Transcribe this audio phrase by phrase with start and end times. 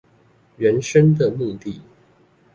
[0.57, 1.79] 人生的目的